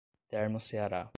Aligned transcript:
Termoceará 0.29 1.09